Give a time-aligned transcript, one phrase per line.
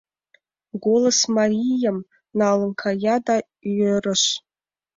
[0.83, 1.97] «Голос марийым»
[2.39, 3.35] налын кая, да
[3.77, 4.23] йӧрыш.